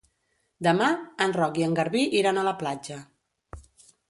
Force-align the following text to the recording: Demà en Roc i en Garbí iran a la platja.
Demà 0.67 0.87
en 1.25 1.35
Roc 1.37 1.59
i 1.61 1.67
en 1.67 1.75
Garbí 1.81 2.01
iran 2.23 2.41
a 2.41 2.47
la 2.49 2.55
platja. 2.63 2.99